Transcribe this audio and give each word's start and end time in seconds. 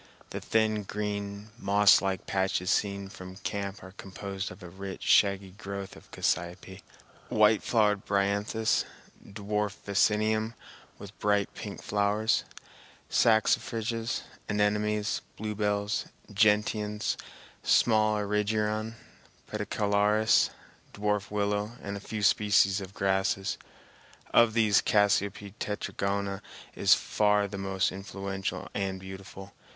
The 0.31 0.41
thin, 0.41 0.81
green, 0.81 1.51
mosslike 1.59 2.25
patches 2.25 2.71
seen 2.71 3.07
from 3.07 3.35
camp 3.35 3.83
are 3.83 3.91
composed 3.91 4.49
of 4.49 4.63
a 4.63 4.67
rich, 4.71 5.03
shaggy 5.03 5.51
growth 5.51 5.95
of 5.95 6.09
cassiope, 6.09 6.81
white 7.29 7.61
flowered 7.61 8.03
bryanthus, 8.03 8.83
dwarf 9.23 9.75
vaccinium 9.85 10.55
with 10.97 11.19
bright 11.19 11.53
pink 11.53 11.83
flowers, 11.83 12.45
saxifrages, 13.11 14.23
anemones, 14.49 15.21
bluebells, 15.37 16.07
gentians, 16.33 17.15
small 17.61 18.17
erigeron, 18.17 18.95
pedicularis, 19.51 20.49
dwarf 20.95 21.29
willow 21.29 21.73
and 21.83 21.95
a 21.95 21.99
few 21.99 22.23
species 22.23 22.81
of 22.81 22.95
grasses. 22.95 23.59
Of 24.33 24.55
these, 24.55 24.81
Cassiope 24.81 25.53
tetragona 25.59 26.41
is 26.73 26.95
far 26.95 27.47
the 27.47 27.59
most 27.59 27.91
influential 27.91 28.67
and 28.73 28.99
beautiful. 28.99 29.53